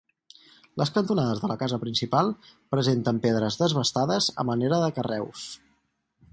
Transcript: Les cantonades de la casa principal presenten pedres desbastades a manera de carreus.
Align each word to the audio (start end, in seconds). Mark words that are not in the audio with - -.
Les 0.81 0.91
cantonades 0.95 1.41
de 1.43 1.49
la 1.51 1.57
casa 1.63 1.79
principal 1.83 2.33
presenten 2.77 3.21
pedres 3.27 3.61
desbastades 3.63 4.33
a 4.45 4.47
manera 4.51 4.83
de 4.87 4.93
carreus. 5.01 5.49